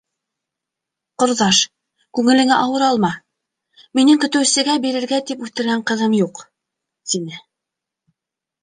[1.23, 1.59] Ҡорҙаш,
[2.19, 3.11] күңелеңә ауыр алма,
[4.01, 6.45] минең көтөүсегә бирергә тип үҫтергән ҡыҙым юҡ,—
[7.13, 7.43] тине.